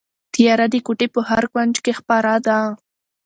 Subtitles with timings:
[0.33, 2.59] تیاره د کوټې په هر کونج کې خپره ده.